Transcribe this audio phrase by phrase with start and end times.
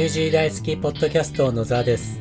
[0.00, 2.18] ニュージー大好きポッドキャスト野沢です。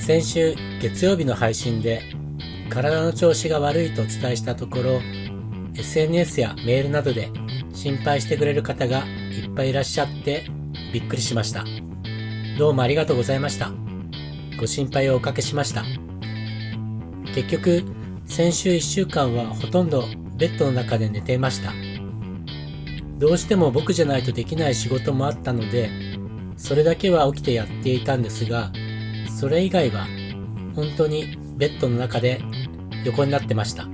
[0.00, 2.00] 先週月曜日の配信で
[2.70, 5.02] 体の調子が悪いとお伝えしたところ
[5.74, 7.28] SNS やメールなどで
[7.74, 10.46] 心配してくれる方がいっぱいいらっしゃって
[10.90, 11.66] びっくりしました。
[12.58, 13.70] どうもありがとうございました。
[14.58, 15.84] ご心配をおかけしました。
[17.34, 17.84] 結局
[18.24, 20.06] 先週1週間はほとんど
[20.38, 21.74] ベッドの中で寝ていました。
[23.18, 26.16] どうしても僕じゃないとできない仕事もあったので
[26.58, 28.70] それだけは起きてやっていたんですが
[29.38, 30.06] それ以外は
[30.74, 32.42] 本当にベッドの中で
[33.04, 33.88] 横になってました。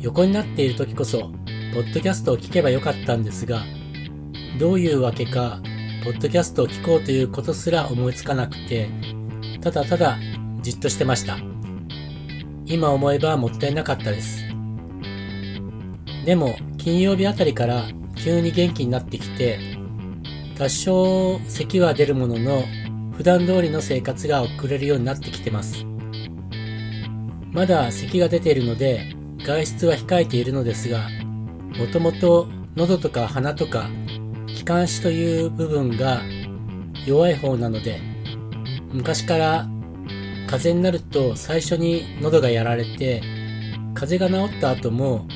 [0.00, 1.30] 横になっている時こそ
[1.74, 3.62] ポッドキャストを聞けばよかったんですが
[4.58, 5.60] どういうわけか
[6.04, 8.88] ポッドキャストを聞こうということすら思いつかなくて
[9.60, 10.18] ただただ
[10.62, 11.38] じっとしてました。
[12.66, 14.44] 今思えばもったいなかったです。
[16.24, 17.84] でも金曜日あたりから
[18.16, 19.75] 急に元気になってきて
[20.56, 22.64] 多少咳は出るものの
[23.16, 25.86] 普段通りの生活が送れるようになってきてます。
[27.56, 31.08] まだ咳が出ているので外出は控えているのですが
[31.78, 33.88] もともと喉とか鼻とか
[34.46, 36.20] 気管支という部分が
[37.06, 37.98] 弱い方なので
[38.92, 39.66] 昔から
[40.46, 43.22] 風邪になると最初に喉がやられて
[43.94, 45.26] 風邪が治った後も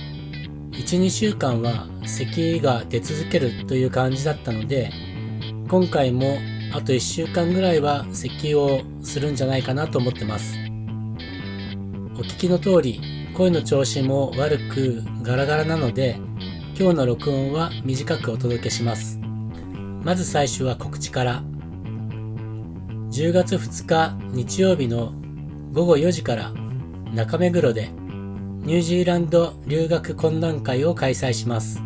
[0.73, 4.91] 12週間は咳が出続けるという感じだったので
[5.71, 6.37] 今回も
[6.73, 10.57] あと1週間ぐらいは咳をするんじゃないかなと思ってます。
[12.17, 13.01] お聞きの通り
[13.37, 16.19] 声の調子も悪くガラガラなので
[16.77, 19.21] 今日の録音は短くお届けします。
[20.03, 21.45] まず最初は告知から。
[23.13, 25.13] 10月2日日曜日の
[25.73, 26.53] 午後4時から
[27.15, 27.91] 中目黒で
[28.65, 31.81] ニュージーランド留学懇談会を開催します。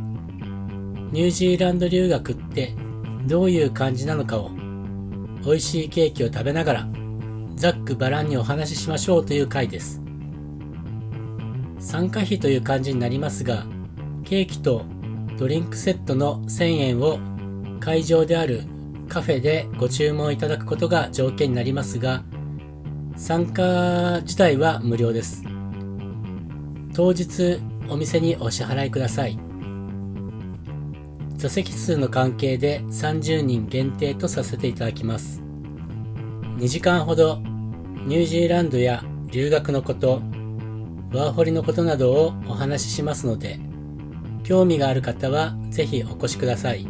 [1.12, 2.74] ニュージーランド留学って
[3.26, 4.50] どういう感じなのかを
[5.44, 6.88] 美味しいケーキを食べながら
[7.56, 10.02] ざっくばらんにお話ししましょうという会です。
[11.78, 13.66] 参加費という感じになりますが、
[14.24, 14.84] ケーキと
[15.38, 17.18] ドリンクセットの1000円を
[17.80, 18.64] 会場である
[19.08, 22.24] カフェでご注文いただくことが条件になりますが、
[23.16, 25.44] 参加自体は無料です。
[26.94, 29.43] 当日お店にお支払いください。
[31.44, 35.42] 座席数の関係で30人限定とさせていただきます。
[36.56, 37.36] 2時間ほど
[38.06, 40.22] ニュージーランドや留学のこと、
[41.12, 43.60] ワーホリのことなどをお話ししますので、
[44.42, 46.86] 興味がある方はぜひお越しください。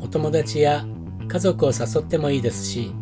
[0.00, 0.86] お友達や
[1.26, 2.92] 家族を誘ってもいいですし、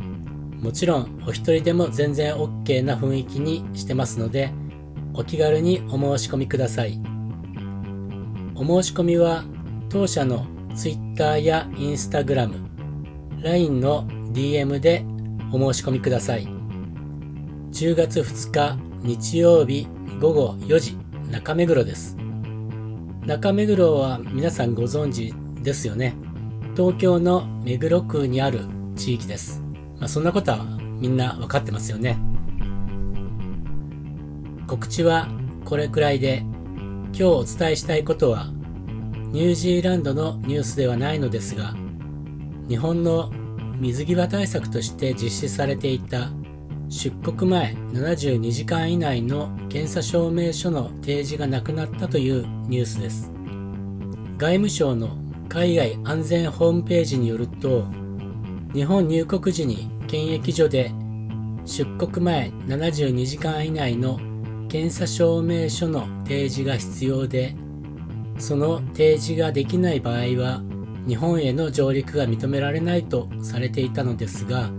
[0.62, 4.50] もちろんお一人でも全然 OK な雰囲気にしてますので、
[5.12, 7.02] お気軽にお申し込みください。
[8.54, 9.44] お申し込みは
[9.88, 12.66] 当社の Twitter や Instagram、
[13.42, 15.04] LINE の DM で
[15.52, 16.46] お申し込みください。
[17.72, 19.86] 10月2日日曜日
[20.20, 20.96] 午後4時
[21.30, 22.16] 中目黒です。
[23.26, 26.14] 中目黒は皆さんご存知ですよね。
[26.76, 28.60] 東京の目黒区にある
[28.96, 29.62] 地域です。
[29.98, 30.64] まあ、そんなことは
[30.98, 32.18] みんな分かってますよね。
[34.66, 35.28] 告知は
[35.64, 36.44] これくらいで、
[37.06, 38.50] 今日お伝えしたいことは、
[39.36, 41.74] ニュージーランドのニュースではないのですが、
[42.70, 43.30] 日本の
[43.78, 46.30] 水際対策として実施されていた
[46.88, 53.30] 出国前72時間以内の検査証明書の提示がなくなったというニュースです。
[54.38, 55.18] 外務省の
[55.50, 57.84] 海外安全ホームページによると、
[58.72, 60.92] 日本入国時に検疫所で
[61.66, 64.18] 出国前72時間以内の
[64.70, 67.54] 検査証明書の提示が必要で、
[68.38, 70.62] その提示ができない場合は
[71.06, 74.70] 日本への上陸が認められないとされていたのですが、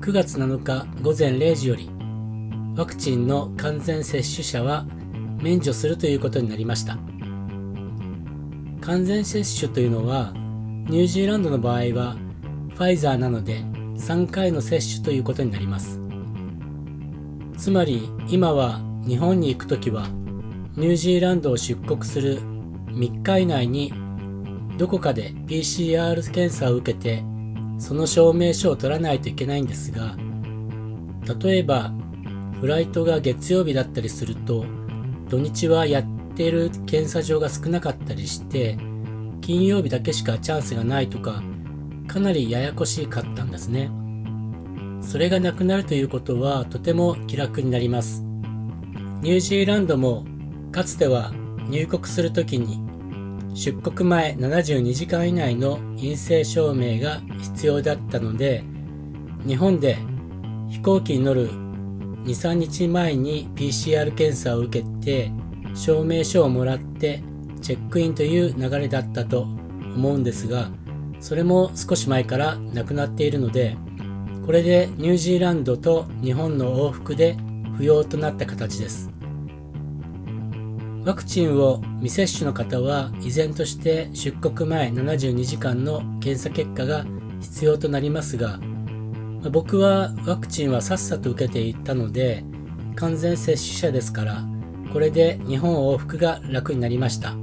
[0.00, 1.90] 9月7日午前0時より
[2.76, 4.86] ワクチンの完全接種者は
[5.42, 6.98] 免除するということになりました。
[8.80, 12.16] 完全接種というのはニュージーランドの場合は
[12.74, 13.58] ファイザーなので
[13.96, 16.00] 3回の接種ということになります。
[17.56, 20.06] つまり今は日本に行くときは
[20.76, 22.40] ニュージーランドを出国する
[22.98, 23.92] 3日以内に
[24.76, 27.24] どこかで PCR 検査を受けて
[27.78, 30.16] その証明書を取らないといけないんですが
[31.40, 31.92] 例えば
[32.60, 34.64] フライトが月曜日だったりすると
[35.28, 36.04] 土日はやっ
[36.34, 38.76] ている検査場が少なかったりして
[39.40, 41.42] 金曜日だけしかチャンスがないとか
[42.06, 43.90] かなりややこしかったんですね。
[45.02, 48.22] それがなくなるということはとても気楽になります。
[49.20, 50.24] ニュージーランドも
[50.72, 51.32] かつては
[51.68, 52.87] 入国するときに
[53.58, 58.62] 出国前72時間以内の陰性証明が必要だったので
[59.44, 59.98] 日本で
[60.68, 65.32] 飛行機に乗る23日前に PCR 検査を受けて
[65.74, 67.20] 証明書をもらって
[67.60, 70.70] チェックインという流れだったと思うんですが
[71.18, 73.76] それも少し前からなくなっているので
[74.46, 77.36] これでニュージーランドと日本の往復で
[77.76, 79.17] 不要となった形です。
[81.04, 87.04] ワクチンを未接種の方は依然として出国前72時間の検査結果が
[87.40, 88.58] 必要となりますが
[89.50, 92.44] 僕はワクチンはさっさと受けていったので
[92.96, 94.44] 完全接種者ですから
[94.92, 97.34] これで日本往復が楽になりました。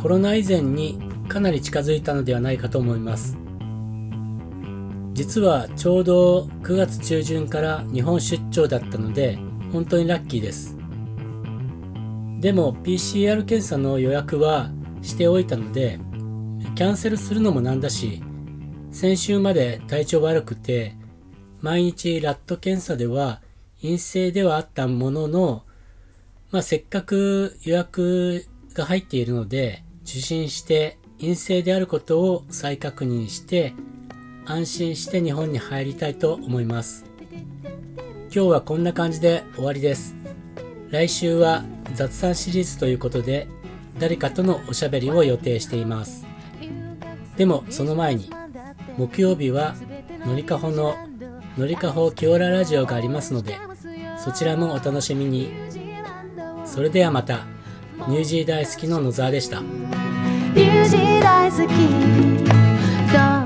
[0.00, 0.98] コロナ以前に
[1.28, 3.36] かなり近づいたのではないかと思います。
[5.12, 9.38] 実はちょうど9月中旬から日本出張だったので
[9.72, 10.79] 本当にラッキーです。
[12.40, 14.70] でも PCR 検査の予約は
[15.02, 16.00] しておいたので
[16.74, 18.22] キャンセルするのもなんだし
[18.90, 20.96] 先週まで体調悪くて
[21.60, 23.42] 毎日ラット検査では
[23.82, 25.62] 陰性ではあったものの、
[26.50, 33.74] まあ、せっかく予約が入っているので受診して陰性であることを再確認して
[34.46, 37.04] 安心して日本に入りたいと思います。
[38.32, 40.16] 今日はこんな感じで終わりです。
[40.88, 41.64] 来週は
[41.94, 43.48] 雑談シリーズということで
[43.98, 46.26] 誰かとのおしゃべりを予定しています。
[47.36, 48.30] でもその前に
[48.96, 49.74] 木曜日は
[50.26, 50.96] のりかほの
[51.56, 53.56] のりかほきおらラジオがありますので
[54.18, 55.50] そちらもお楽しみに。
[56.66, 57.46] それではまた
[58.06, 59.60] ニュージー大好きの野沢でした。
[59.60, 63.39] ニュージー大好き